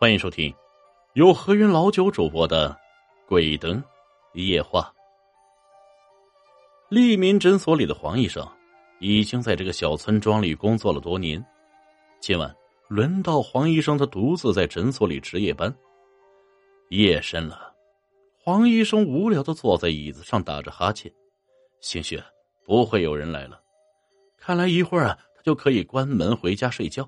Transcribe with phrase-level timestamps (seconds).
[0.00, 0.50] 欢迎收听
[1.12, 2.70] 由何云老九主播的
[3.28, 3.84] 《鬼灯
[4.32, 4.80] 夜话》。
[6.88, 8.42] 利民诊所里的黄医生
[8.98, 11.44] 已经在这个小村庄里工作了多年，
[12.18, 12.50] 今晚
[12.88, 15.70] 轮到黄医生他独自在诊所里值夜班。
[16.88, 17.74] 夜深了，
[18.42, 21.12] 黄医生无聊的坐在椅子上打着哈欠，
[21.82, 22.18] 兴许
[22.64, 23.60] 不会有人来了，
[24.38, 27.06] 看来一会儿啊，他就可以关门回家睡觉。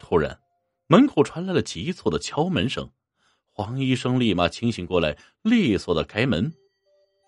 [0.00, 0.36] 突然。
[0.88, 2.88] 门口传来了急促的敲门声，
[3.52, 6.52] 黄医生立马清醒过来，利索的开门，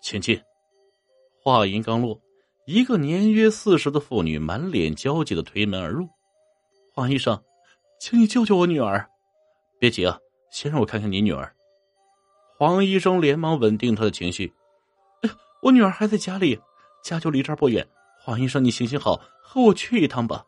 [0.01, 0.41] 请进。
[1.43, 2.21] 话音刚落，
[2.65, 6.07] 一个年约四十的妇女满脸焦急的推门而入。
[6.93, 7.43] 黄医生，
[7.99, 9.09] 请你救救我女儿。
[9.77, 10.17] 别急啊，
[10.51, 11.53] 先让我看看你女儿。
[12.57, 14.53] 黄医生连忙稳定他的情绪。
[15.21, 15.29] 哎，
[15.63, 16.57] 我女儿还在家里，
[17.03, 17.85] 家就离这儿不远。
[18.21, 20.45] 黄医生，你行行好，和我去一趟吧。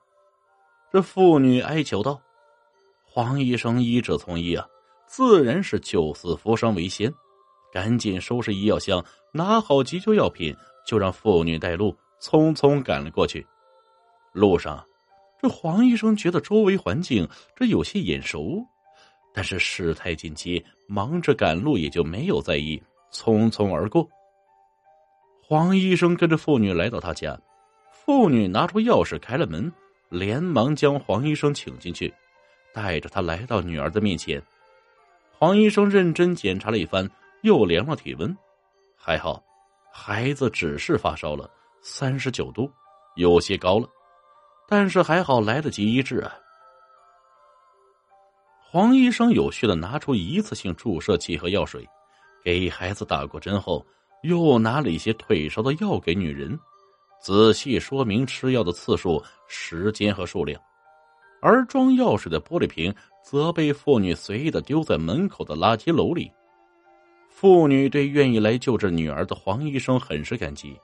[0.94, 2.22] 这妇女哀求道。
[3.14, 4.66] 黄医生医者从医啊，
[5.06, 7.14] 自然是救死扶伤为先，
[7.70, 10.56] 赶紧收拾医药箱，拿好急救药品，
[10.88, 13.46] 就让妇女带路，匆匆赶了过去。
[14.32, 14.82] 路上，
[15.42, 18.66] 这黄医生觉得周围环境这有些眼熟，
[19.34, 24.08] 但是事态紧急，忙着赶路，也就没有在意，匆匆而过。
[25.44, 27.38] 黄医生跟着妇女来到他家，
[27.92, 29.70] 妇女拿出钥匙开了门，
[30.08, 32.14] 连忙将黄医生请进去。
[32.74, 34.42] 带着他来到女儿的面前，
[35.32, 37.10] 黄医生认真检查了一番，
[37.42, 38.36] 又量了体温，
[38.96, 39.44] 还好，
[39.92, 41.50] 孩子只是发烧了，
[41.82, 42.72] 三十九度，
[43.16, 43.88] 有些高了，
[44.68, 46.32] 但是还好来得及医治啊。
[48.60, 51.86] 黄医生有序的拿出一次性注射器和药水，
[52.44, 53.86] 给孩子打过针后，
[54.24, 56.58] 又拿了一些退烧的药给女人，
[57.22, 60.62] 仔细说明吃药的次数、时间和数量。
[61.42, 66.32] 而装药水的玻璃瓶则被妇女随意的丢在门口的垃圾篓里。
[67.28, 70.80] 妇女对愿意来救治女儿的黄医生很是感激，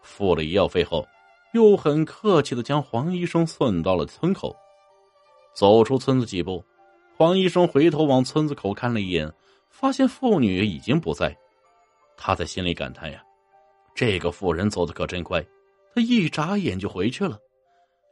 [0.00, 1.06] 付了医药费后，
[1.52, 4.56] 又很客气的将黄医生送到了村口。
[5.54, 6.64] 走出村子几步，
[7.14, 9.30] 黄医生回头往村子口看了一眼，
[9.68, 11.36] 发现妇女已经不在。
[12.16, 13.22] 他在心里感叹呀
[13.94, 15.44] ：“这个妇人走的可真快，
[15.94, 17.38] 他一眨眼就回去了。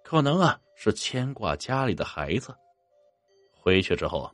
[0.05, 2.55] 可能啊。”是牵挂家里的孩子。
[3.51, 4.31] 回去之后，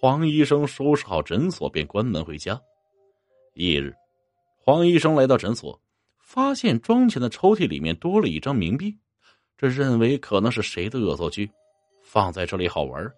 [0.00, 2.58] 黄医生收拾好诊所，便关门回家。
[3.52, 3.94] 翌日，
[4.56, 5.78] 黄医生来到诊所，
[6.18, 8.96] 发现装钱的抽屉里面多了一张冥币，
[9.58, 11.50] 这认为可能是谁的恶作剧，
[12.02, 13.12] 放在这里好玩，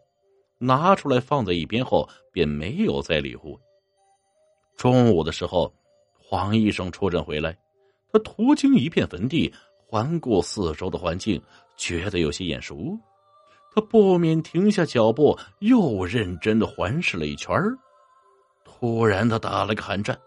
[0.58, 3.56] 拿出来放在一边后，便没有再理会。
[4.76, 5.72] 中午的时候，
[6.18, 7.56] 黄医生出诊回来，
[8.10, 9.52] 他途经一片坟地。
[9.92, 11.38] 环顾四周的环境，
[11.76, 12.98] 觉得有些眼熟，
[13.74, 17.54] 他不免停下脚步，又认真的环视了一圈
[18.64, 20.18] 突然，他打了个寒战，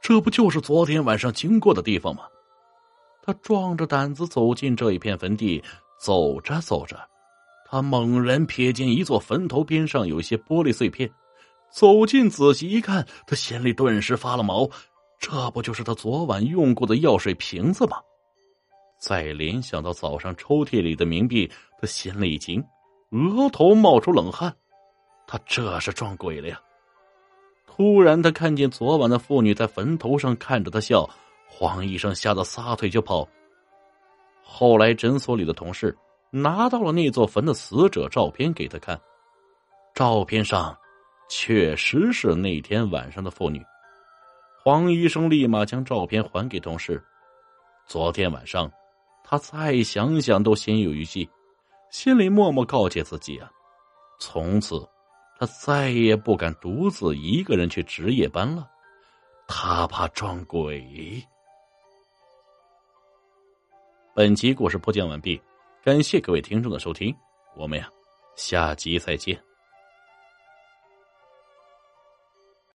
[0.00, 2.22] 这不就是昨天晚上经过的地方吗？
[3.22, 5.62] 他壮着胆子走进这一片坟地，
[6.00, 6.98] 走着走着，
[7.68, 11.12] 他猛然瞥见一座坟头边上有一些玻璃碎片，
[11.70, 14.66] 走近仔细一看，他心里顿时发了毛，
[15.18, 17.98] 这不就是他昨晚用过的药水瓶子吗？
[19.04, 21.46] 再联想到早上抽屉里的冥币，
[21.78, 22.64] 他心里一惊，
[23.10, 24.50] 额头冒出冷汗。
[25.26, 26.58] 他这是撞鬼了呀！
[27.66, 31.06] 突然，他看见昨晚的妇女在坟头上看着他笑，
[31.46, 33.28] 黄医生吓得撒腿就跑。
[34.42, 35.94] 后来，诊所里的同事
[36.30, 38.98] 拿到了那座坟的死者照片给他看，
[39.94, 40.74] 照片上
[41.28, 43.62] 确实是那天晚上的妇女。
[44.62, 47.04] 黄医生立马将照片还给同事。
[47.86, 48.72] 昨天晚上。
[49.24, 51.28] 他再想想都心有余悸，
[51.90, 53.50] 心里默默告诫自己啊，
[54.20, 54.86] 从此
[55.38, 58.68] 他再也不敢独自一个人去值夜班了，
[59.48, 61.26] 他怕撞鬼。
[64.14, 65.40] 本集故事播讲完毕，
[65.82, 67.12] 感谢各位听众的收听，
[67.56, 67.88] 我们呀，
[68.36, 69.42] 下集再见。